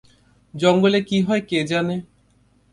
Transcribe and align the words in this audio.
জঙ্গলে 0.53 0.99
কি 1.01 1.17
হয় 1.21 1.41
কে 1.49 1.59
জানে? 1.71 1.95